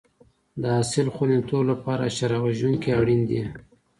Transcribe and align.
د 0.61 0.63
حاصل 0.75 1.07
خوندیتوب 1.15 1.61
لپاره 1.71 2.03
حشره 2.09 2.37
وژونکي 2.45 2.89
اړین 2.99 3.21
دي. 3.29 3.41